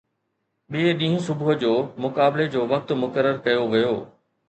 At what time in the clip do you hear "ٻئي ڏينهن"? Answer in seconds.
0.75-1.25